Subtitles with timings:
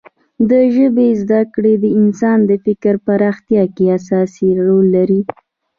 [0.49, 5.21] د ژبې زده کړه د انسان د فکر پراختیا کې اساسي رول لري.